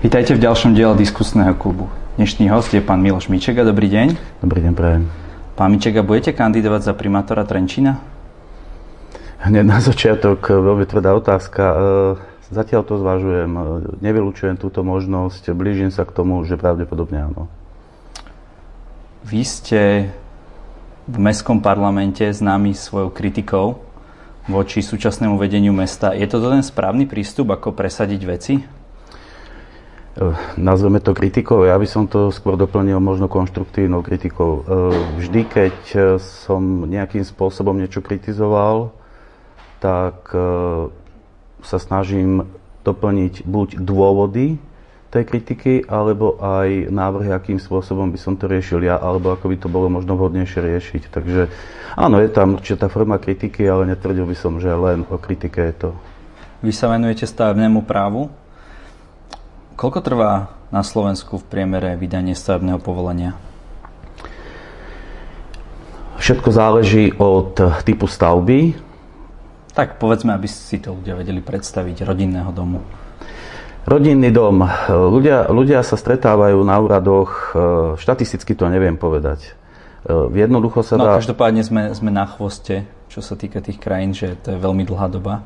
[0.00, 1.92] Vítajte v ďalšom diele diskusného klubu.
[2.16, 3.68] Dnešný host je pán Miloš Mičega.
[3.68, 4.16] Dobrý deň.
[4.40, 5.04] Dobrý deň, prajem.
[5.60, 8.00] Pán Mičega, budete kandidovať za primátora Trenčína?
[9.44, 11.62] Hneď na začiatok veľmi tvrdá otázka.
[11.68, 11.76] E,
[12.48, 13.52] zatiaľ to zvažujem.
[13.52, 13.62] E,
[14.00, 15.52] nevylučujem túto možnosť.
[15.52, 17.52] Blížim sa k tomu, že pravdepodobne áno.
[19.28, 20.08] Vy ste
[21.04, 23.84] v mestskom parlamente známy svojou kritikou
[24.48, 26.16] voči súčasnému vedeniu mesta.
[26.16, 28.79] Je to ten správny prístup, ako presadiť veci?
[30.20, 34.60] Eh, nazveme to kritikou, ja by som to skôr doplnil možno konštruktívnou kritikou.
[34.60, 34.64] Eh,
[35.16, 38.92] vždy, keď eh, som nejakým spôsobom niečo kritizoval,
[39.80, 40.28] tak
[41.64, 42.44] sa snažím
[42.84, 44.60] doplniť buď dôvody
[45.08, 49.56] tej kritiky, alebo aj návrhy, akým spôsobom by som to riešil ja, alebo ako by
[49.56, 51.02] to bolo možno vhodnejšie riešiť.
[51.08, 51.48] Takže
[51.96, 55.88] áno, je tam určitá forma kritiky, ale netvrdil by som, že len o kritike je
[55.88, 55.90] to.
[56.60, 58.28] Vy sa venujete stavebnému právu.
[59.80, 63.32] Koľko trvá na Slovensku v priemere vydanie stavebného povolenia?
[66.20, 67.56] Všetko záleží od
[67.88, 68.76] typu stavby.
[69.72, 72.84] Tak povedzme, aby si to ľudia vedeli predstaviť, rodinného domu.
[73.88, 74.68] Rodinný dom.
[74.92, 77.56] Ľudia, ľudia sa stretávajú na úradoch,
[77.96, 79.56] štatisticky to neviem povedať.
[80.36, 81.16] Jednoducho sa no, dá...
[81.16, 85.08] každopádne sme, sme na chvoste, čo sa týka tých krajín, že to je veľmi dlhá
[85.08, 85.40] doba.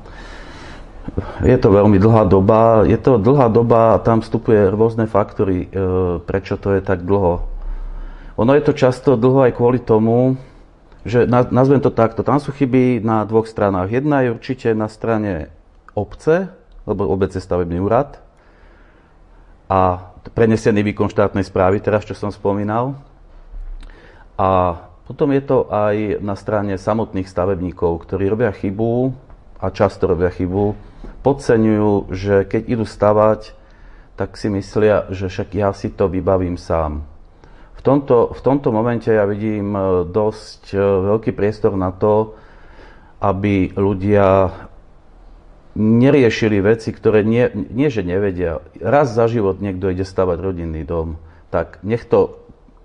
[1.44, 2.88] Je to veľmi dlhá doba.
[2.88, 5.78] Je to dlhá doba a tam vstupuje rôzne faktory, e,
[6.24, 7.44] prečo to je tak dlho.
[8.40, 10.34] Ono je to často dlho aj kvôli tomu,
[11.04, 13.92] že nazvem to takto, tam sú chyby na dvoch stranách.
[13.92, 15.52] Jedna je určite na strane
[15.92, 16.48] obce,
[16.88, 18.18] lebo obec je stavebný úrad
[19.68, 22.96] a prenesený výkon štátnej správy, teraz čo som spomínal.
[24.40, 29.12] A potom je to aj na strane samotných stavebníkov, ktorí robia chybu
[29.64, 30.76] a často robia chybu,
[31.24, 33.56] podceňujú, že keď idú stavať,
[34.20, 37.08] tak si myslia, že však ja si to vybavím sám.
[37.74, 42.36] V tomto, v tomto momente ja vidím e, dosť e, veľký priestor na to,
[43.24, 44.52] aby ľudia
[45.74, 48.62] neriešili veci, ktoré nie, nie že nevedia.
[48.78, 51.18] Raz za život niekto ide stavať rodinný dom,
[51.48, 52.44] tak nech to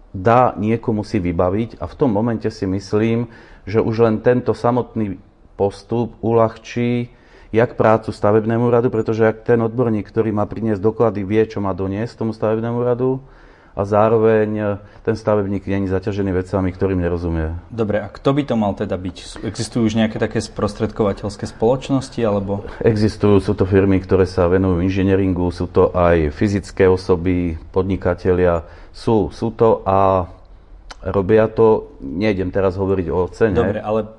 [0.09, 3.29] dá niekomu si vybaviť a v tom momente si myslím,
[3.69, 5.21] že už len tento samotný
[5.59, 7.11] postup uľahčí
[7.51, 11.73] jak prácu stavebnému úradu, pretože ak ten odborník, ktorý má priniesť doklady, vie, čo má
[11.73, 13.19] doniesť tomu stavebnému úradu,
[13.79, 14.63] a zároveň e,
[15.07, 17.55] ten stavebník není zaťažený vecami, ktorým nerozumie.
[17.71, 19.45] Dobre, a kto by to mal teda byť?
[19.45, 22.19] Existujú už nejaké také sprostredkovateľské spoločnosti?
[22.19, 22.67] alebo?
[22.83, 29.31] Existujú, sú to firmy, ktoré sa venujú inžinieringu, sú to aj fyzické osoby, podnikatelia, sú,
[29.31, 30.27] sú to a
[31.05, 33.55] robia to, nejdem teraz hovoriť o cene.
[33.55, 34.18] Dobre, ale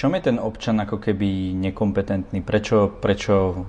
[0.00, 2.40] čom je ten občan ako keby nekompetentný?
[2.40, 3.68] Prečo, prečo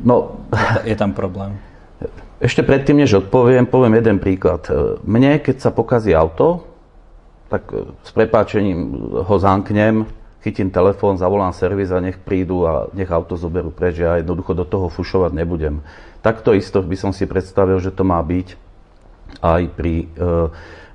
[0.00, 0.48] no,
[0.88, 1.60] je tam problém?
[2.40, 4.64] Ešte predtým, než odpoviem, poviem jeden príklad.
[5.04, 6.64] Mne, keď sa pokazí auto,
[7.52, 10.08] tak s prepáčením ho zanknem,
[10.40, 14.00] chytím telefón, zavolám servis a nech prídu a nech auto zoberú preč.
[14.00, 15.84] Ja jednoducho do toho fušovať nebudem.
[16.24, 18.63] Takto isto by som si predstavil, že to má byť
[19.40, 20.06] aj pri e,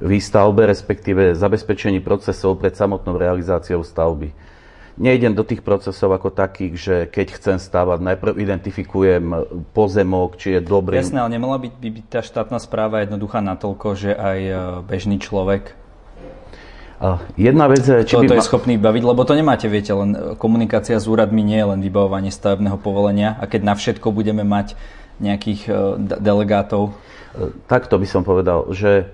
[0.01, 4.31] výstavbe, respektíve zabezpečení procesov pred samotnou realizáciou stavby.
[5.00, 9.23] Nejdem do tých procesov ako takých, že keď chcem stavať, najprv identifikujem
[9.72, 11.00] pozemok, či je dobrý.
[11.00, 14.53] Jasné, ale nemala byť, by byť tá štátna správa jednoduchá natoľko, že aj e,
[14.84, 15.79] bežný človek
[17.40, 18.28] Jedna vec je, či to, by...
[18.28, 21.79] to je schopný baviť, lebo to nemáte, viete, len komunikácia s úradmi nie je len
[21.79, 24.75] vybavovanie stavebného povolenia a keď na všetko budeme mať
[25.23, 25.72] nejakých e,
[26.19, 26.91] delegátov.
[27.69, 29.09] Takto by som povedal, že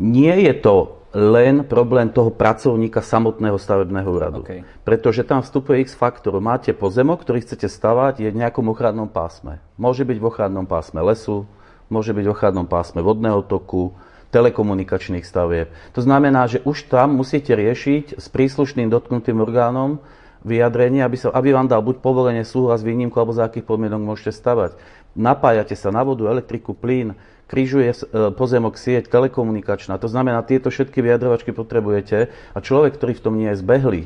[0.00, 4.42] nie je to len problém toho pracovníka samotného stavebného úradu.
[4.42, 4.66] Okay.
[4.82, 6.42] Pretože tam vstupuje x faktorov.
[6.42, 9.62] Máte pozemok, ktorý chcete stavať, je v nejakom ochrannom pásme.
[9.78, 11.46] Môže byť v ochrannom pásme lesu,
[11.86, 13.94] môže byť v ochrannom pásme vodného toku,
[14.34, 15.70] telekomunikačných stavieb.
[15.94, 20.02] To znamená, že už tam musíte riešiť s príslušným dotknutým orgánom
[20.42, 24.34] vyjadrenie, aby, sa, aby vám dal buď povolenie, súhlas, výnimku, alebo za akých podmienok môžete
[24.34, 24.74] stavať.
[25.14, 27.14] Napájate sa na vodu, elektriku, plyn,
[27.46, 27.96] križuje e,
[28.34, 29.94] pozemok sieť telekomunikačná.
[30.02, 34.02] To znamená, tieto všetky vyjadrovačky potrebujete a človek, ktorý v tom nie je zbehlý,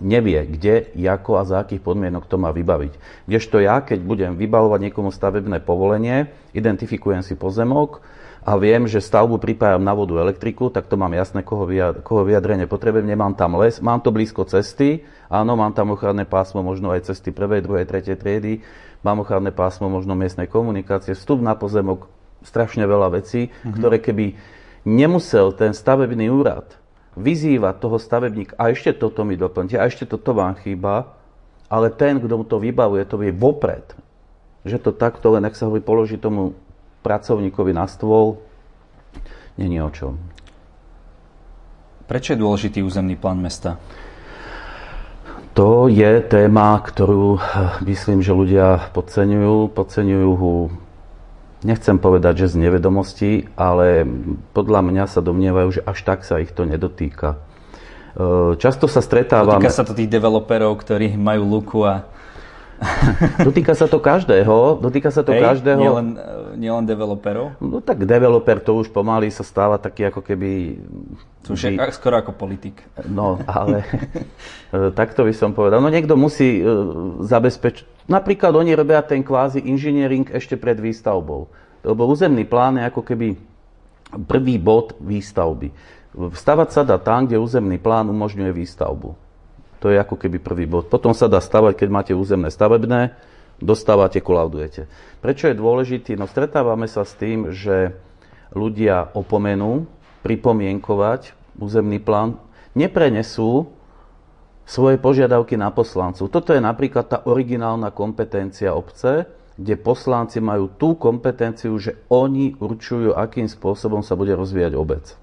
[0.00, 2.96] nevie, kde, ako a za akých podmienok to má vybaviť.
[3.28, 8.04] Kdežto ja, keď budem vybavovať niekomu stavebné povolenie, identifikujem si pozemok
[8.46, 13.08] a viem, že stavbu pripájam na vodu elektriku, tak to mám jasné, koho vyjadrenie potrebujem.
[13.08, 17.34] Nemám tam les, mám to blízko cesty, áno, mám tam ochranné pásmo, možno aj cesty
[17.34, 18.62] prvej, druhej, tretej triedy,
[19.06, 22.10] mám ochranné pásmo, možno miestnej komunikácie, vstup na pozemok,
[22.42, 23.74] strašne veľa vecí, mm-hmm.
[23.78, 24.34] ktoré keby
[24.82, 26.74] nemusel ten stavebný úrad
[27.14, 31.16] vyzývať toho stavebníka, a ešte toto mi doplňte, a ešte toto vám chýba,
[31.70, 33.94] ale ten, kto mu to vybavuje, to vie vopred.
[34.66, 36.58] že to takto len, ak sa hovorí, položí tomu
[37.06, 38.42] pracovníkovi na stôl,
[39.54, 40.18] není o čom.
[42.10, 43.78] Prečo je dôležitý územný plán mesta?
[45.56, 47.44] To je téma, ktorú eh,
[47.88, 49.72] myslím, že ľudia podceňujú.
[49.72, 50.68] Podceňujú ho,
[51.64, 54.04] nechcem povedať, že z nevedomosti, ale
[54.52, 57.40] podľa mňa sa domnievajú, že až tak sa ich to nedotýka.
[58.20, 59.56] Eh, často sa stretávame...
[59.56, 62.04] Dotýka sa to tých developerov, ktorí majú luku a
[63.48, 64.80] Dotýka sa to každého.
[64.80, 65.80] Dotýka sa to Hej, každého.
[65.80, 66.08] Nielen,
[66.60, 67.56] nielen developerov?
[67.60, 70.80] No tak developer to už pomaly sa stáva taký ako keby...
[71.48, 72.84] To už je skoro ako politik.
[73.08, 73.86] No, ale
[74.92, 75.80] takto by som povedal.
[75.80, 78.10] No niekto musí uh, zabezpečiť...
[78.10, 81.48] Napríklad oni robia ten kvázi inžiniering ešte pred výstavbou.
[81.86, 83.38] Lebo územný plán je ako keby
[84.26, 85.70] prvý bod výstavby.
[86.16, 89.25] Stavať sa dá tam, kde územný plán umožňuje výstavbu.
[89.84, 90.88] To je ako keby prvý bod.
[90.88, 93.12] Potom sa dá stavať, keď máte územné stavebné,
[93.60, 94.88] dostávate, kolaudujete.
[95.20, 96.16] Prečo je dôležitý?
[96.16, 97.96] No stretávame sa s tým, že
[98.52, 99.88] ľudia opomenú
[100.24, 102.36] pripomienkovať územný plán,
[102.76, 103.72] neprenesú
[104.66, 106.28] svoje požiadavky na poslancov.
[106.28, 109.24] Toto je napríklad tá originálna kompetencia obce,
[109.56, 115.16] kde poslanci majú tú kompetenciu, že oni určujú, akým spôsobom sa bude rozvíjať obec.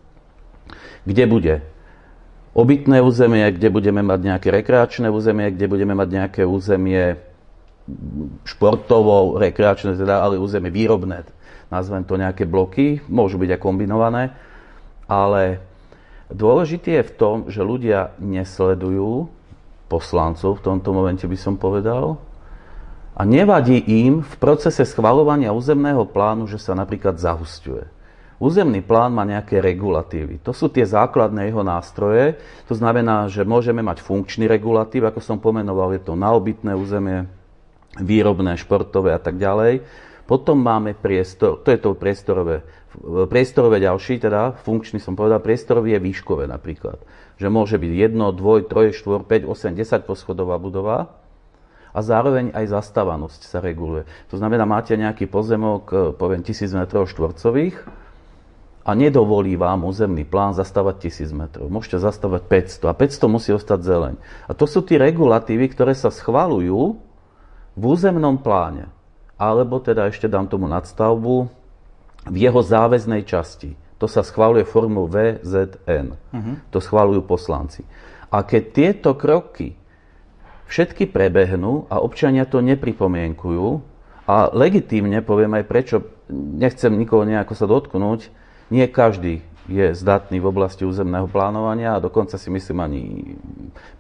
[1.06, 1.54] Kde bude
[2.54, 7.18] obytné územie, kde budeme mať nejaké rekreačné územie, kde budeme mať nejaké územie
[8.48, 11.28] športovo, rekreačné, teda, ale územie výrobné.
[11.74, 14.24] Nazvem to nejaké bloky, môžu byť aj kombinované,
[15.10, 15.60] ale
[16.30, 19.28] dôležité je v tom, že ľudia nesledujú
[19.92, 22.22] poslancov, v tomto momente by som povedal,
[23.14, 27.93] a nevadí im v procese schvalovania územného plánu, že sa napríklad zahusťuje.
[28.44, 30.44] Územný plán má nejaké regulatívy.
[30.44, 32.36] To sú tie základné jeho nástroje.
[32.68, 37.24] To znamená, že môžeme mať funkčný regulatív, ako som pomenoval, je to naobytné územie,
[38.04, 39.88] výrobné, športové a tak ďalej.
[40.28, 42.68] Potom máme priestor, to je to priestorové,
[43.32, 47.00] priestorové ďalší, teda funkčný som povedal, priestorový je výškové napríklad.
[47.40, 51.16] Že môže byť 1, 2, 3, 4, 5, 8, 10 poschodová budova
[51.96, 54.04] a zároveň aj zastávanosť sa reguluje.
[54.32, 58.03] To znamená, máte nejaký pozemok, poviem, 1000 m štvorcových,
[58.84, 61.72] a nedovolí vám územný plán zastavať 1000 metrov.
[61.72, 62.44] Môžete zastavať
[62.84, 64.16] 500 a 500 musí ostať zeleň.
[64.48, 67.00] A to sú tie regulatívy, ktoré sa schvalujú
[67.80, 68.92] v územnom pláne.
[69.40, 71.48] Alebo teda ešte dám tomu nadstavbu
[72.28, 73.80] v jeho záväznej časti.
[74.04, 76.08] To sa schváluje formou VZN.
[76.12, 76.56] Uh-huh.
[76.76, 77.88] To schválujú poslanci.
[78.28, 79.80] A keď tieto kroky
[80.68, 83.94] všetky prebehnú a občania to nepripomienkujú,
[84.24, 85.96] a legitímne poviem aj prečo,
[86.32, 88.43] nechcem nikoho nejako sa dotknúť,
[88.74, 93.02] nie každý je zdatný v oblasti územného plánovania a dokonca si myslím ani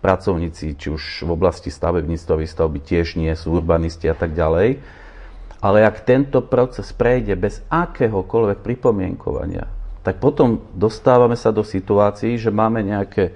[0.04, 4.84] pracovníci, či už v oblasti stavebníctva, výstavby tiež nie sú urbanisti a tak ďalej.
[5.64, 9.72] Ale ak tento proces prejde bez akéhokoľvek pripomienkovania,
[10.04, 13.32] tak potom dostávame sa do situácií, že máme nejaké,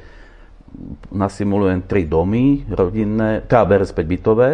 [1.07, 4.50] nasimulujem tri domy rodinné, KBR späť bytové,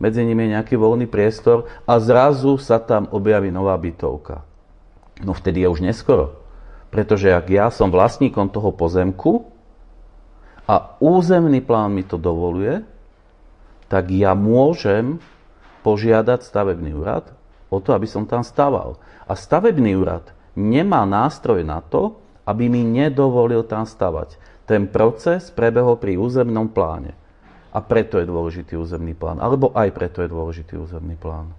[0.00, 4.47] medzi nimi je nejaký voľný priestor a zrazu sa tam objaví nová bytovka
[5.22, 6.38] no vtedy je už neskoro.
[6.88, 9.44] Pretože ak ja som vlastníkom toho pozemku
[10.64, 12.80] a územný plán mi to dovoluje,
[13.88, 15.20] tak ja môžem
[15.84, 17.32] požiadať stavebný úrad
[17.72, 19.00] o to, aby som tam staval.
[19.28, 22.16] A stavebný úrad nemá nástroj na to,
[22.48, 24.40] aby mi nedovolil tam stavať.
[24.64, 27.16] Ten proces prebehol pri územnom pláne.
[27.72, 29.40] A preto je dôležitý územný plán.
[29.40, 31.52] Alebo aj preto je dôležitý územný plán.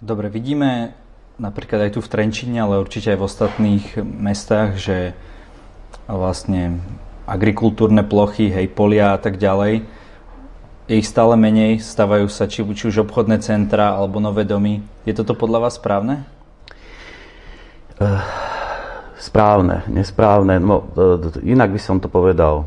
[0.00, 0.96] Dobre, vidíme
[1.40, 5.16] napríklad aj tu v Trenčine, ale určite aj v ostatných mestách, že
[6.04, 6.84] vlastne
[7.24, 9.88] agrikultúrne plochy, hej, polia a tak ďalej,
[10.90, 14.82] je ich stále menej, stavajú sa či, či už obchodné centra alebo nové domy.
[15.06, 16.26] Je toto podľa vás správne?
[18.02, 18.18] Uh,
[19.14, 20.58] správne, nesprávne.
[20.58, 20.90] No,
[21.46, 22.66] inak by som to povedal.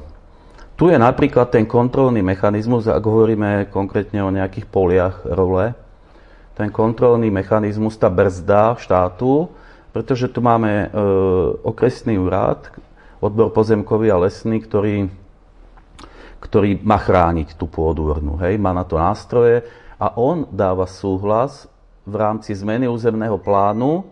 [0.79, 5.75] Tu je napríklad ten kontrolný mechanizmus, ak hovoríme konkrétne o nejakých poliach role,
[6.53, 9.49] ten kontrolný mechanizmus, tá brzda štátu,
[9.93, 10.87] pretože tu máme e,
[11.65, 12.69] okresný úrad,
[13.21, 15.09] odbor pozemkový a lesný, ktorý,
[16.41, 18.37] ktorý má chrániť tú pôdu vrnu.
[18.41, 18.57] Hej?
[18.61, 19.65] Má na to nástroje
[19.97, 21.69] a on dáva súhlas
[22.03, 24.05] v rámci zmeny územného plánu,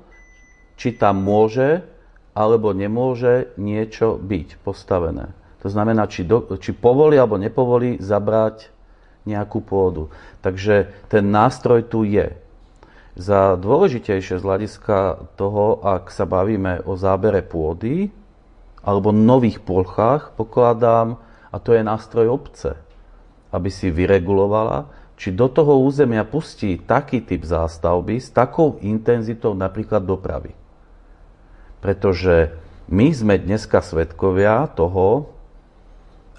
[0.80, 1.84] či tam môže
[2.32, 5.36] alebo nemôže niečo byť postavené.
[5.62, 8.72] To znamená, či, do, či povolí alebo nepovolí zabrať
[9.26, 10.10] nejakú pôdu.
[10.42, 12.34] Takže ten nástroj tu je.
[13.20, 18.10] Za dôležitejšie z hľadiska toho, ak sa bavíme o zábere pôdy
[18.82, 21.20] alebo nových plochách, pokladám,
[21.52, 22.80] a to je nástroj obce,
[23.52, 24.88] aby si vyregulovala,
[25.20, 30.56] či do toho územia pustí taký typ zástavby s takou intenzitou napríklad dopravy.
[31.78, 32.58] Pretože
[32.90, 35.30] my sme dneska svetkovia toho,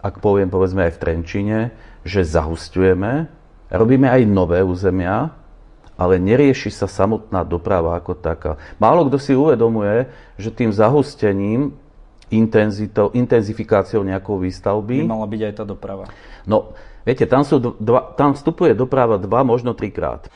[0.02, 1.58] ak poviem povedzme aj v Trenčine,
[2.02, 3.30] že zahustujeme,
[3.70, 5.30] robíme aj nové územia,
[5.94, 8.58] ale nerieši sa samotná doprava ako taká.
[8.82, 11.78] Málo kto si uvedomuje, že tým zahustením,
[13.12, 15.04] intenzifikáciou nejakou výstavby...
[15.04, 16.08] By mala byť aj tá doprava.
[16.48, 16.72] No,
[17.04, 20.32] viete, tam, sú dva, tam vstupuje doprava dva, možno trikrát.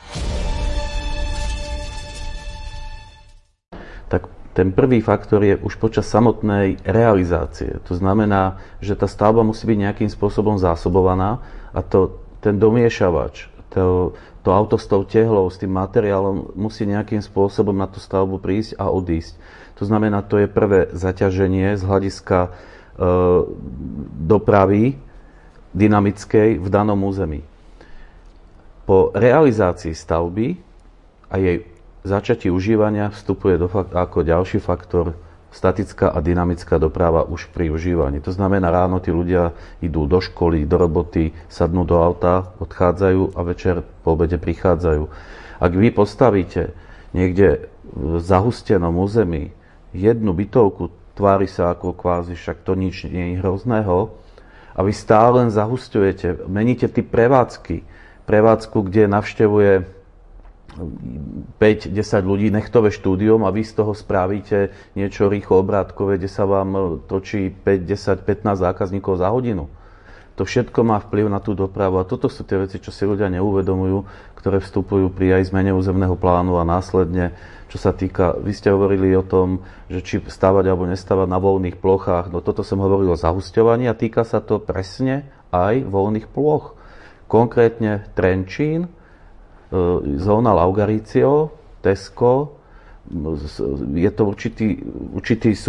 [4.57, 7.77] Ten prvý faktor je už počas samotnej realizácie.
[7.85, 14.17] To znamená, že tá stavba musí byť nejakým spôsobom zásobovaná a to, ten domiešavač, to,
[14.41, 18.81] to auto s tou tehlou, s tým materiálom musí nejakým spôsobom na tú stavbu prísť
[18.81, 19.37] a odísť.
[19.77, 22.49] To znamená, to je prvé zaťaženie z hľadiska e,
[24.25, 24.97] dopravy
[25.69, 27.45] dynamickej v danom území.
[28.89, 30.57] Po realizácii stavby
[31.29, 37.71] a jej začatí užívania vstupuje do ako ďalší faktor statická a dynamická doprava už pri
[37.71, 38.21] užívaní.
[38.21, 43.39] To znamená, ráno tí ľudia idú do školy, do roboty, sadnú do auta, odchádzajú a
[43.41, 45.03] večer po obede prichádzajú.
[45.57, 46.77] Ak vy postavíte
[47.15, 49.55] niekde v zahustenom území
[49.95, 54.13] jednu bytovku, tvári sa ako kvázi, však to nič nie je hrozného,
[54.77, 57.81] a vy stále len zahustujete, meníte ty prevádzky,
[58.29, 59.96] prevádzku, kde navštevuje
[60.77, 67.01] 5-10 ľudí nechtové štúdium a vy z toho spravíte niečo rýchlo obrátkové, kde sa vám
[67.09, 69.65] točí 5, 10, 15 zákazníkov za hodinu.
[70.37, 73.25] To všetko má vplyv na tú dopravu a toto sú tie veci, čo si ľudia
[73.33, 74.05] neuvedomujú,
[74.37, 77.33] ktoré vstupujú pri aj zmene územného plánu a následne,
[77.73, 81.81] čo sa týka, vy ste hovorili o tom, že či stavať alebo nestávať na voľných
[81.81, 86.77] plochách, no toto som hovoril o zahusťovaní a týka sa to presne aj voľných ploch.
[87.25, 88.93] Konkrétne Trenčín,
[90.17, 91.51] zóna Laugaricio,
[91.83, 92.57] Tesco,
[93.95, 94.83] je to určitý,
[95.15, 95.59] určitý e,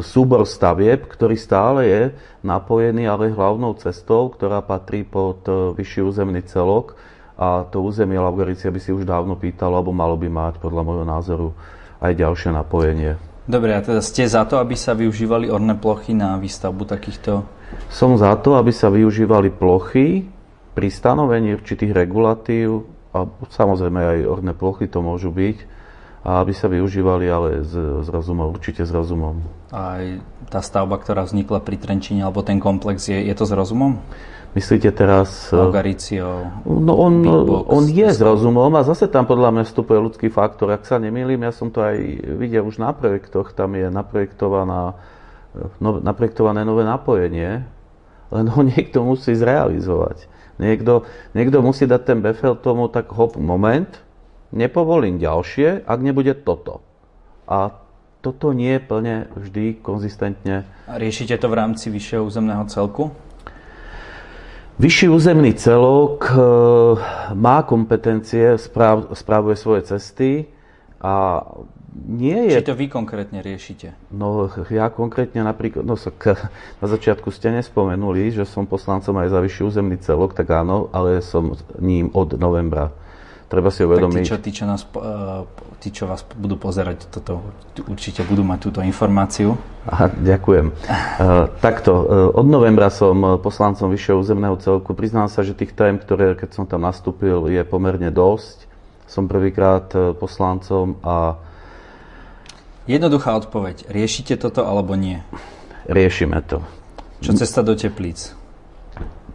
[0.00, 2.02] súbor stavieb, ktorý stále je
[2.40, 6.96] napojený ale hlavnou cestou, ktorá patrí pod e, vyšší územný celok
[7.36, 11.06] a to územie Laugaricia by si už dávno pýtalo, alebo malo by mať podľa môjho
[11.06, 11.48] názoru
[12.00, 13.20] aj ďalšie napojenie.
[13.44, 17.44] Dobre, a teda ste za to, aby sa využívali orné plochy na výstavbu takýchto?
[17.92, 20.24] Som za to, aby sa využívali plochy
[20.72, 25.58] pri stanovení určitých regulatív a samozrejme aj orné plochy to môžu byť,
[26.26, 29.40] a aby sa využívali ale s, s rozumom, určite s rozumom.
[29.70, 30.18] Aj
[30.50, 34.02] tá stavba, ktorá vznikla pri Trenčine, alebo ten komplex, je, je to s rozumom?
[34.56, 35.52] Myslíte teraz...
[35.52, 40.28] Algaricio, No on, Beatbox, on je s rozumom a zase tam podľa mňa vstupuje ľudský
[40.32, 40.72] faktor.
[40.72, 41.96] Ak sa nemýlim, ja som to aj
[42.40, 44.96] videl už na projektoch, tam je naprojektovaná,
[45.78, 47.68] no, naprojektované nové napojenie,
[48.32, 50.37] len ho niekto musí zrealizovať.
[50.58, 51.06] Niekto,
[51.38, 53.88] niekto musí dať ten befel tomu, tak hop, moment,
[54.50, 56.82] nepovolím ďalšie, ak nebude toto.
[57.46, 57.72] A
[58.18, 60.66] toto nie je plne vždy konzistentne.
[60.90, 63.14] A riešite to v rámci vyššieho územného celku?
[64.78, 66.38] Vyšší územný celok e,
[67.34, 70.46] má kompetencie, správ, správuje svoje cesty
[71.02, 71.42] a
[71.94, 72.60] nie je...
[72.60, 73.96] Či to vy konkrétne riešite?
[74.12, 75.96] No ja konkrétne napríklad, no
[76.82, 81.24] na začiatku ste nespomenuli, že som poslancom aj za vyšší územný celok, tak áno, ale
[81.24, 82.92] som ním od novembra.
[83.48, 84.12] Treba si uvedomiť...
[84.12, 85.40] Tak tí, čo, tí, čo, nás, eh,
[85.80, 87.40] tí, čo vás budú pozerať, toto
[87.88, 89.56] určite budú mať túto informáciu.
[89.88, 90.68] Aha, ďakujem.
[90.68, 92.04] uh, takto, uh,
[92.36, 94.92] od novembra som poslancom vyššieho územného celku.
[94.92, 98.68] Priznám sa, že tých tém, ktoré keď som tam nastúpil, je pomerne dosť.
[99.08, 99.88] Som prvýkrát
[100.20, 101.40] poslancom a
[102.88, 103.84] Jednoduchá odpoveď.
[103.92, 105.20] Riešite toto alebo nie?
[105.92, 106.64] Riešime to.
[107.20, 108.32] Čo cesta do teplíc?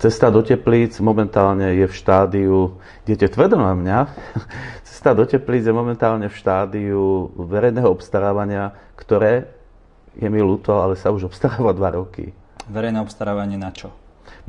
[0.02, 3.98] Cesta do teplíc momentálne je v štádiu, idete tvrdo na mňa,
[4.90, 9.54] cesta do teplíc je momentálne v štádiu verejného obstarávania, ktoré
[10.18, 12.34] je mi ľúto, ale sa už obstaráva dva roky.
[12.74, 13.94] Verejné obstarávanie na čo?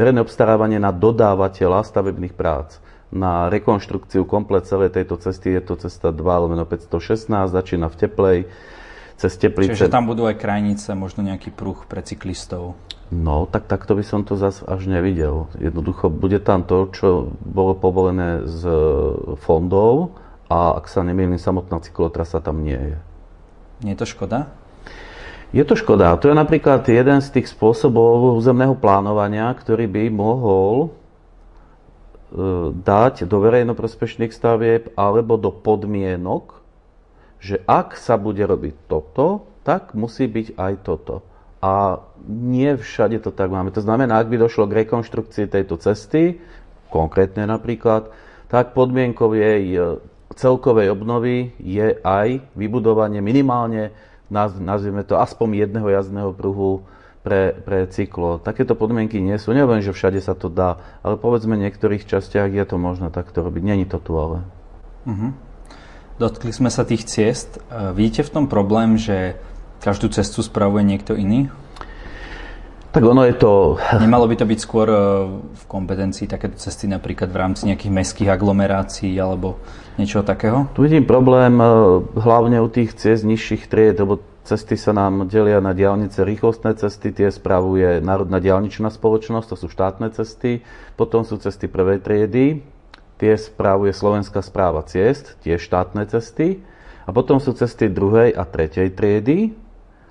[0.01, 2.81] Verejné obstarávanie na dodávateľa stavebných prác
[3.13, 5.55] na rekonštrukciu komplet celej tejto cesty.
[5.55, 6.19] Je to cesta 2
[6.67, 8.39] 516, začína v Teplej,
[9.17, 9.75] cez Teplice.
[9.75, 12.75] Čiže tam budú aj krajnice, možno nejaký pruh pre cyklistov.
[13.15, 15.47] No, tak takto by som to zase až nevidel.
[15.61, 18.67] Jednoducho bude tam to, čo bolo povolené z
[19.45, 20.19] fondov
[20.51, 22.99] a ak sa nemýlim, samotná cyklotrasa tam nie je.
[23.87, 24.51] Nie je to škoda?
[25.55, 26.19] Je to škoda.
[26.19, 30.89] To je napríklad jeden z tých spôsobov územného plánovania, ktorý by mohol e,
[32.75, 36.64] dať do verejnoprospešných stavieb alebo do podmienok
[37.45, 41.21] že ak sa bude robiť toto, tak musí byť aj toto.
[41.61, 43.69] A nie všade to tak máme.
[43.77, 46.41] To znamená, ak by došlo k rekonštrukcii tejto cesty,
[46.89, 48.09] konkrétne napríklad,
[48.49, 50.01] tak podmienkou jej e,
[50.33, 53.93] celkovej obnovy je aj vybudovanie minimálne,
[54.33, 56.81] nazvime to aspoň jedného jazdného pruhu
[57.25, 58.41] pre, pre cyklo.
[58.41, 59.53] Takéto podmienky nie sú.
[59.57, 63.41] Neviem, že všade sa to dá, ale povedzme v niektorých častiach je to možné takto
[63.41, 63.63] robiť.
[63.65, 64.45] Není to tu ale.
[65.09, 65.33] Uh-huh.
[66.15, 67.59] Dotkli sme sa tých ciest.
[67.59, 69.35] E, vidíte v tom problém, že
[69.83, 71.51] každú cestu spravuje niekto iný?
[72.95, 73.83] Tak ono je to...
[73.99, 74.99] Nemalo by to byť skôr e,
[75.43, 79.59] v kompetencii takéto cesty napríklad v rámci nejakých mestských aglomerácií alebo
[79.99, 80.71] niečo takého?
[80.79, 81.67] Tu vidím problém e,
[82.23, 87.11] hlavne u tých ciest nižších tried, lebo cesty sa nám delia na diálnice, rýchlostné cesty,
[87.11, 90.63] tie spravuje Národná diálničná spoločnosť, to sú štátne cesty,
[90.95, 92.63] potom sú cesty prvej triedy,
[93.19, 96.63] tie spravuje Slovenská správa ciest, tie štátne cesty,
[97.05, 99.53] a potom sú cesty druhej a tretej triedy,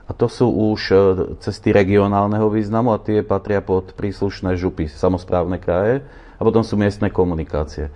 [0.03, 0.95] a to sú už e,
[1.39, 6.03] cesty regionálneho významu a tie patria pod príslušné župy, samozprávne kraje
[6.35, 7.87] a potom sú miestne komunikácie.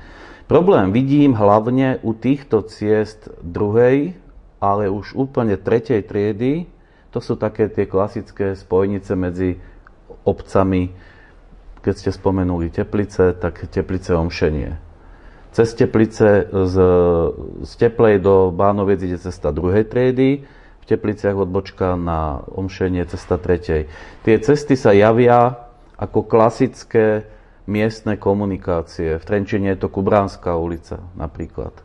[0.47, 4.15] Problém vidím hlavne u týchto ciest druhej,
[4.63, 6.71] ale už úplne tretej triedy.
[7.11, 9.59] To sú také tie klasické spojnice medzi
[10.23, 10.95] obcami,
[11.83, 14.86] keď ste spomenuli Teplice, tak Teplice Omšenie.
[15.57, 16.75] Cez Teplice z,
[17.65, 20.45] z Teplej do Bánoviec ide cesta druhej triedy,
[20.87, 23.91] Tepliciach odbočka na Omšenie cesta tretej.
[24.23, 25.67] Tie cesty sa javia
[25.99, 27.27] ako klasické
[27.67, 29.19] miestne komunikácie.
[29.19, 31.75] V Trenčine je to Kubránska ulica napríklad.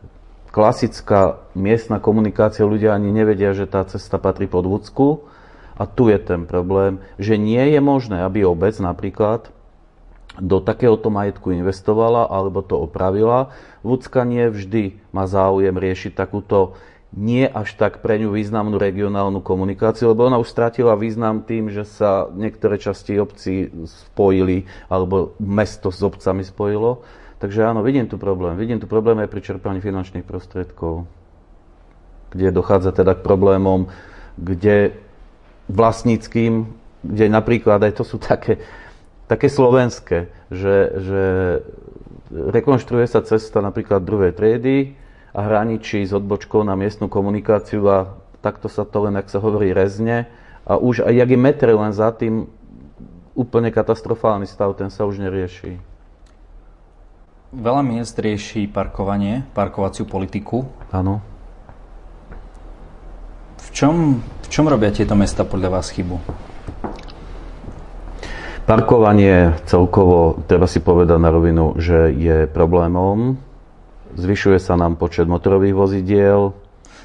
[0.54, 5.26] Klasická miestna komunikácia, ľudia ani nevedia, že tá cesta patrí pod Vúcku.
[5.74, 9.50] A tu je ten problém, že nie je možné, aby obec napríklad
[10.40, 13.52] do takéhoto majetku investovala alebo to opravila.
[13.84, 16.78] Vúcka nie vždy má záujem riešiť takúto
[17.12, 21.84] nie až tak pre ňu významnú regionálnu komunikáciu, lebo ona už stratila význam tým, že
[21.84, 27.04] sa niektoré časti obcí spojili, alebo mesto s obcami spojilo.
[27.36, 28.56] Takže áno, vidím tu problém.
[28.56, 31.04] Vidím tu problém aj pri čerpaní finančných prostriedkov,
[32.32, 33.92] kde dochádza teda k problémom,
[34.40, 34.96] kde
[35.68, 36.72] vlastníckým,
[37.04, 38.56] kde napríklad aj to sú také,
[39.26, 41.22] také slovenské, že, že
[42.32, 44.98] rekonštruuje sa cesta napríklad druhej triedy,
[45.32, 47.98] a hraničí s odbočkou na miestnu komunikáciu a
[48.44, 50.28] takto sa to len, ak sa hovorí, rezne.
[50.68, 52.46] A už aj jak je metre len za tým,
[53.32, 55.80] úplne katastrofálny stav, ten sa už nerieši.
[57.52, 60.68] Veľa miest rieši parkovanie, parkovaciu politiku.
[60.92, 61.24] Áno.
[63.56, 66.20] V čom, v čom robia tieto mesta podľa vás chybu?
[68.72, 73.36] Parkovanie celkovo, treba si povedať na rovinu, že je problémom
[74.16, 76.52] zvyšuje sa nám počet motorových vozidiel.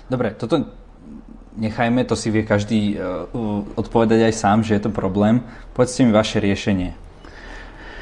[0.08, 0.68] Dobre, toto
[1.60, 3.28] nechajme, to si vie každý uh,
[3.76, 5.44] odpovedať aj sám, že je to problém.
[5.76, 6.96] Povedzte mi vaše riešenie.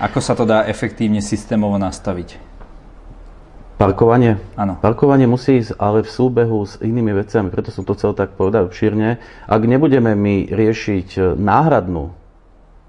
[0.02, 2.54] Ako sa to dá efektívne systémovo nastaviť?
[3.76, 4.40] Parkovanie?
[4.56, 4.80] Áno.
[4.80, 8.72] Parkovanie musí ísť ale v súbehu s inými vecami, preto som to chcel tak povedať
[8.72, 9.20] obšírne.
[9.48, 12.16] Ak nebudeme my riešiť e, náhradnú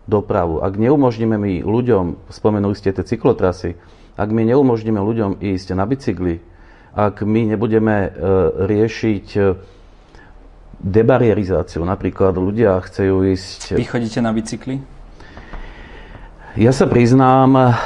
[0.07, 3.75] dopravu, ak neumožníme my ľuďom, spomenuli ste tie cyklotrasy,
[4.17, 6.41] ak my neumožníme ľuďom ísť na bicykli,
[6.97, 8.09] ak my nebudeme e,
[8.65, 9.41] riešiť e,
[10.81, 13.77] debarierizáciu, napríklad ľudia chcú ísť...
[13.77, 14.81] Vy chodíte na bicykli?
[16.57, 17.77] Ja sa priznám,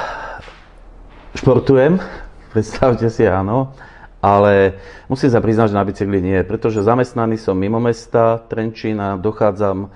[1.34, 1.98] športujem,
[2.54, 3.74] predstavte si, áno,
[4.20, 4.76] ale
[5.08, 9.88] musím sa priznať, že na bicykli nie, pretože zamestnaný som mimo mesta, Trenčína, dochádzam e,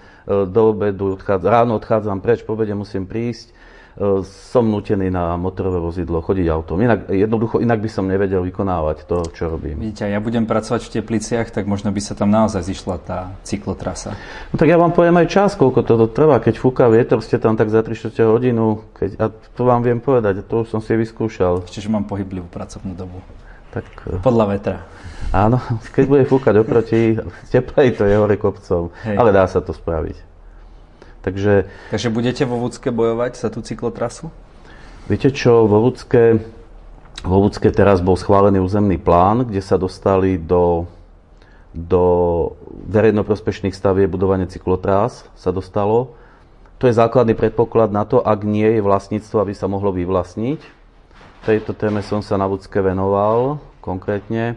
[0.49, 3.55] do obedu, odchádzam, ráno odchádzam preč, po obede musím prísť,
[3.95, 6.83] E, som nutený na motorové vozidlo chodiť autom.
[6.83, 9.79] Inak, jednoducho, inak by som nevedel vykonávať to, čo robím.
[9.79, 14.19] Vidíte, ja budem pracovať v Tepliciach, tak možno by sa tam naozaj zišla tá cyklotrasa.
[14.51, 16.43] No tak ja vám poviem aj čas, koľko to trvá.
[16.43, 17.95] Keď fúka vietor, ste tam tak za 3
[18.27, 18.83] hodinu.
[18.99, 21.63] Keď, a to vám viem povedať, to už som si vyskúšal.
[21.63, 23.23] Čiže mám pohyblivú pracovnú dobu.
[23.75, 24.77] Tak, e, Podľa vetra.
[25.35, 25.59] Áno,
[25.95, 27.19] keď bude fúkať oproti,
[27.51, 28.95] teplej to je hore kopcom.
[29.03, 29.19] Hej.
[29.19, 30.17] Ale dá sa to spraviť.
[31.27, 34.29] Takže, Takže budete vo Vúcke bojovať za tú cyklotrasu?
[35.09, 36.39] Viete čo, vo Vúcke,
[37.25, 40.85] vo Vúcke teraz bol schválený územný plán, kde sa dostali do,
[41.73, 42.05] do
[42.93, 46.13] verejnoprospešných stavie budovanie cyklotrás sa dostalo.
[46.77, 50.84] To je základný predpoklad na to, ak nie je vlastníctvo, aby sa mohlo vyvlastniť.
[51.45, 54.57] Tejto téme som sa na Vúcke venoval konkrétne.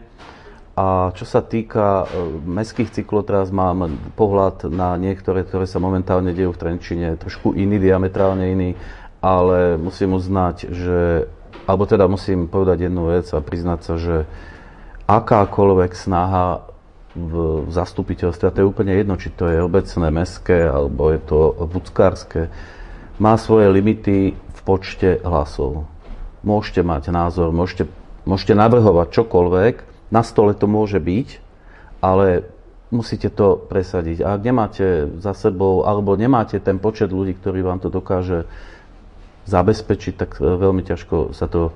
[0.72, 6.56] A čo sa týka e, mestských cyklotrás, mám pohľad na niektoré, ktoré sa momentálne dejú
[6.56, 8.70] v Trenčine, trošku iný, diametrálne iný,
[9.20, 11.28] ale musím uznať, že,
[11.68, 14.24] alebo teda musím povedať jednu vec a priznať sa, že
[15.12, 16.72] akákoľvek snaha
[17.20, 21.40] v zastupiteľstve, a to je úplne jedno, či to je obecné, mestské, alebo je to
[21.68, 22.48] buckárske,
[23.20, 25.97] má svoje limity v počte hlasov.
[26.46, 27.90] Môžete mať názor, môžete
[28.28, 29.76] môžete navrhovať čokoľvek,
[30.12, 31.40] na stole to môže byť,
[32.04, 32.44] ale
[32.92, 34.22] musíte to presadiť.
[34.22, 38.44] A ak nemáte za sebou, alebo nemáte ten počet ľudí, ktorý vám to dokáže
[39.48, 41.72] zabezpečiť, tak e, veľmi ťažko sa to,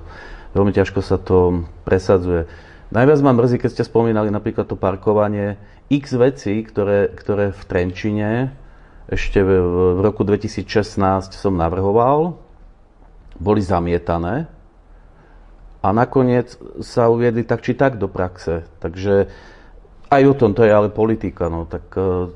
[0.52, 2.44] veľmi ťažko sa to presadzuje.
[2.92, 5.56] Najviac ma mrzí, keď ste spomínali napríklad to parkovanie,
[5.88, 8.30] x vecí, ktoré, ktoré v Trenčine
[9.08, 9.50] ešte v,
[9.96, 11.00] v roku 2016
[11.32, 12.36] som navrhoval,
[13.38, 14.50] boli zamietané
[15.82, 18.62] a nakoniec sa uviedli tak či tak do praxe.
[18.78, 19.28] Takže
[20.12, 21.50] aj o tom to je ale politika.
[21.50, 22.30] No, tak uh,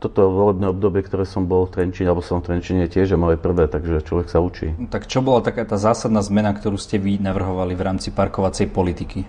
[0.00, 3.36] toto volebné obdobie, ktoré som bol v Trenčine, alebo som v Trenčine tiež je moje
[3.36, 4.72] prvé, takže človek sa učí.
[4.88, 9.26] Tak čo bola taká tá zásadná zmena, ktorú ste vy navrhovali v rámci parkovacej politiky?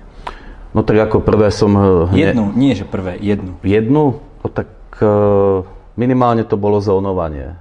[0.71, 1.73] No tak ako prvé som...
[2.13, 2.31] Hne...
[2.31, 3.57] Jednu, nie že prvé, jednu.
[3.65, 4.21] Jednu?
[4.21, 4.69] No tak
[5.01, 5.65] uh,
[5.97, 7.57] minimálne to bolo zónovanie.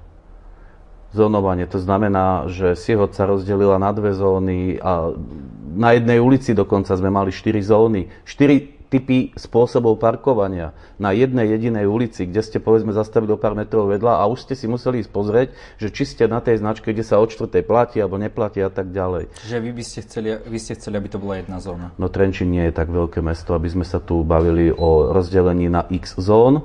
[1.08, 5.16] Zónovanie, to znamená, že Siehod sa rozdelila na dve zóny a
[5.72, 8.12] na jednej ulici dokonca sme mali štyri zóny.
[8.28, 13.88] Štyri typy spôsobov parkovania na jednej jedinej ulici, kde ste povedzme zastavili o pár metrov
[13.88, 17.04] vedľa a už ste si museli ísť pozrieť, že či ste na tej značke, kde
[17.04, 19.28] sa od čtvrtej platí alebo neplatí a tak ďalej.
[19.44, 21.92] Čiže vy by ste chceli, vy ste chceli, aby to bola jedna zóna?
[22.00, 25.84] No Trenčín nie je tak veľké mesto, aby sme sa tu bavili o rozdelení na
[25.92, 26.64] x zón.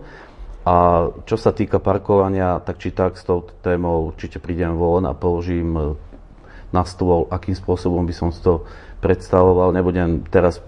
[0.64, 5.12] A čo sa týka parkovania, tak či tak s touto témou určite prídem von a
[5.12, 6.00] položím
[6.72, 8.64] na stôl, akým spôsobom by som to
[9.04, 9.76] predstavoval.
[9.76, 10.64] Nebudem teraz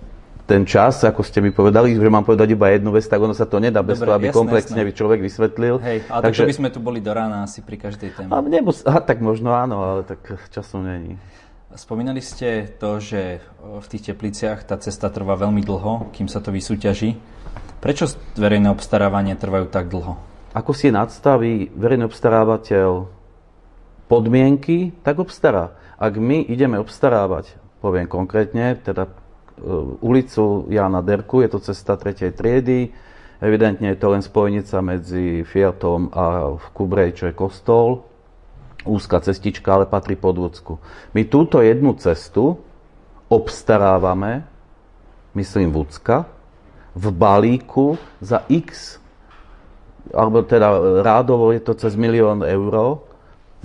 [0.46, 3.50] ten čas, ako ste mi povedali, že mám povedať iba jednu vec, tak ono sa
[3.50, 4.94] to nedá bez Dobre, toho, aby jasné, komplexne jasné.
[4.94, 5.76] človek vysvetlil.
[5.82, 8.30] Hej, ale Takže, to by sme tu boli do rána asi pri každej téme.
[8.30, 10.22] A nemus- aha, tak možno áno, ale tak
[10.54, 11.18] časom není.
[11.74, 16.54] Spomínali ste to, že v tých tepliciach tá cesta trvá veľmi dlho, kým sa to
[16.54, 17.18] vysúťaží.
[17.80, 20.18] Prečo verejné obstarávanie trvajú tak dlho?
[20.56, 23.12] Ako si nadstaví verejný obstarávateľ
[24.08, 25.76] podmienky, tak obstará.
[26.00, 29.12] Ak my ideme obstarávať, poviem konkrétne, teda
[29.56, 29.62] E,
[30.02, 32.92] ulicu Jana Derku, je to cesta tretej triedy.
[33.40, 38.04] Evidentne je to len spojnica medzi Fiatom a v Kubrej, čo je kostol.
[38.84, 40.78] Úzka cestička, ale patrí pod Vúcku.
[41.16, 42.60] My túto jednu cestu
[43.32, 44.46] obstarávame,
[45.34, 46.28] myslím Vúcka,
[46.96, 48.98] v balíku za x,
[50.16, 53.04] alebo teda rádovo je to cez milión eur,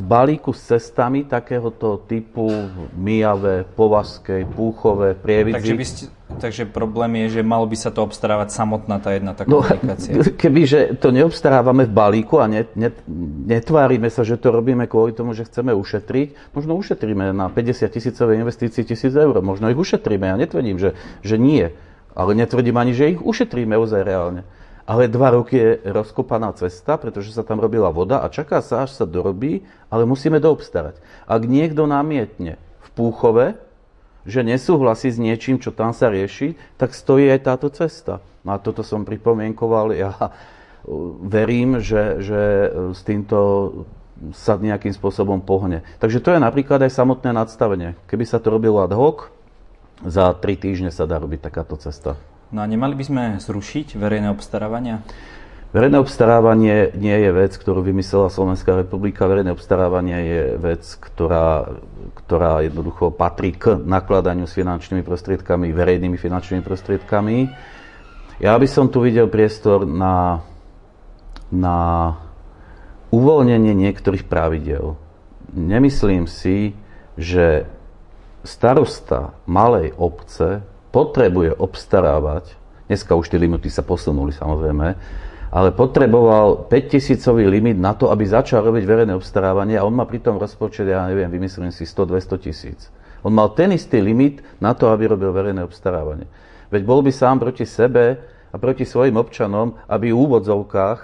[0.00, 2.48] v balíku s cestami takéhoto typu
[2.96, 5.60] Mijave, Považskej, Púchové, Prievidzi.
[5.60, 6.04] Takže, by ste,
[6.40, 10.16] takže problém je, že malo by sa to obstarávať samotná tá jedna taká no, aplikácia.
[10.40, 12.96] Kebyže to neobstarávame v balíku a net, net,
[13.44, 18.40] netvárime sa, že to robíme kvôli tomu, že chceme ušetriť, možno ušetríme na 50 tisícové
[18.40, 21.76] investície tisíc eur, možno ich ušetríme, ja netvrdím, že, že nie,
[22.14, 24.42] ale netvrdím ani, že ich ušetríme ozaj reálne
[24.90, 28.98] ale dva roky je rozkopaná cesta, pretože sa tam robila voda a čaká sa, až
[28.98, 30.98] sa dorobí, ale musíme doobstarať.
[31.30, 33.54] Ak niekto namietne v Púchove,
[34.26, 38.18] že nesúhlasí s niečím, čo tam sa rieši, tak stojí aj táto cesta.
[38.42, 39.94] No a toto som pripomienkoval.
[39.94, 40.30] Ja uh,
[41.22, 43.38] verím, že, že uh, s týmto
[44.36, 45.80] sa nejakým spôsobom pohne.
[46.02, 47.96] Takže to je napríklad aj samotné nadstavenie.
[48.04, 49.32] Keby sa to robilo ad hoc,
[50.04, 52.16] za tri týždne sa dá robiť takáto cesta.
[52.50, 55.06] No a nemali by sme zrušiť verejné obstarávania?
[55.70, 59.30] Verejné obstarávanie nie je vec, ktorú vymyslela Slovenská republika.
[59.30, 61.78] Verejné obstarávanie je vec, ktorá,
[62.18, 67.36] ktorá jednoducho patrí k nakladaniu s finančnými prostriedkami, verejnými finančnými prostriedkami.
[68.42, 70.42] Ja by som tu videl priestor na,
[71.54, 72.18] na
[73.14, 74.98] uvoľnenie niektorých pravidel.
[75.54, 76.74] Nemyslím si,
[77.14, 77.70] že
[78.44, 82.56] starosta malej obce potrebuje obstarávať,
[82.90, 84.86] dneska už tie limity sa posunuli samozrejme,
[85.50, 90.38] ale potreboval 5000 limit na to, aby začal robiť verejné obstarávanie a on má pritom
[90.38, 92.80] rozpočet, ja neviem, vymyslím si 100-200 tisíc.
[93.26, 96.30] On mal ten istý limit na to, aby robil verejné obstarávanie.
[96.70, 101.00] Veď bol by sám proti sebe a proti svojim občanom, aby v úvodzovkách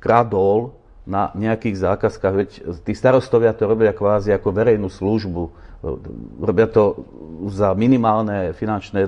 [0.00, 2.34] kradol na nejakých zákazkách.
[2.34, 2.50] Veď
[2.82, 5.61] tí starostovia to robia kvázi ako verejnú službu
[6.38, 7.02] robia to
[7.50, 9.02] za minimálne finančné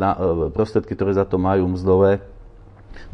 [0.51, 2.21] prostriedky, ktoré za to majú mzdové,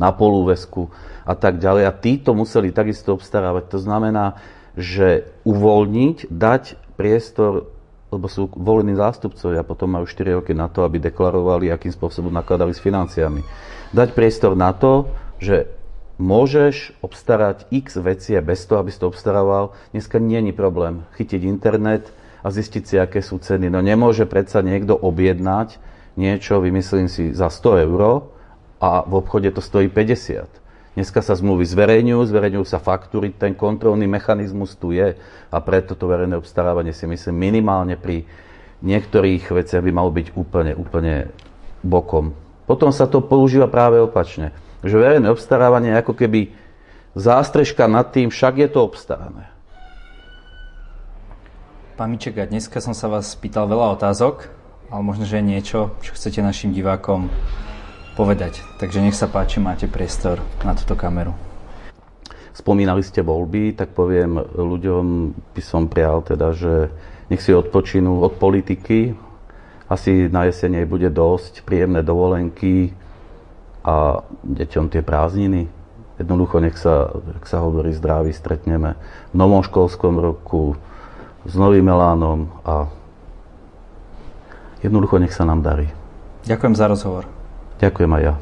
[0.01, 0.89] na polúvesku
[1.29, 1.85] a tak ďalej.
[1.89, 3.69] A títo museli takisto obstarávať.
[3.77, 4.41] To znamená,
[4.77, 7.69] že uvoľniť, dať priestor,
[8.09, 12.73] lebo sú volení zástupcovia, potom majú 4 roky na to, aby deklarovali, akým spôsobom nakladali
[12.73, 13.45] s financiami.
[13.93, 15.09] Dať priestor na to,
[15.41, 15.69] že
[16.21, 19.73] môžeš obstarať x veci bez toho, aby si to obstarával.
[19.97, 23.69] Dneska nie je problém chytiť internet, a zistiť si, aké sú ceny.
[23.69, 25.81] No nemôže predsa niekto objednať
[26.17, 28.33] niečo, vymyslím si, za 100 eur
[28.81, 30.61] a v obchode to stojí 50.
[30.99, 35.15] Dneska sa zmluvy zverejňujú, zverejňujú sa faktúry, ten kontrolný mechanizmus tu je
[35.49, 38.27] a preto to verejné obstarávanie si myslím minimálne pri
[38.83, 41.31] niektorých veciach by malo byť úplne, úplne
[41.85, 42.35] bokom.
[42.67, 44.51] Potom sa to používa práve opačne.
[44.83, 46.51] Že verejné obstarávanie ako keby
[47.15, 49.53] zástrežka nad tým, však je to obstarané.
[52.01, 54.49] Pán Miček, a dneska som sa vás spýtal veľa otázok,
[54.89, 57.29] ale možno, že niečo, čo chcete našim divákom
[58.17, 58.65] povedať.
[58.81, 61.37] Takže nech sa páči, máte priestor na túto kameru.
[62.57, 65.05] Spomínali ste voľby, tak poviem ľuďom
[65.53, 66.89] by som prial teda, že
[67.29, 69.13] nech si odpočinú od politiky.
[69.85, 72.97] Asi na jesene bude dosť príjemné dovolenky
[73.85, 75.69] a deťom tie prázdniny.
[76.17, 80.81] Jednoducho nech sa, ak sa hovorí zdraví, stretneme v novom školskom roku,
[81.45, 82.89] s novým elánom a
[84.85, 85.89] jednoducho nech sa nám darí.
[86.45, 87.25] Ďakujem za rozhovor.
[87.81, 88.35] Ďakujem aj ja.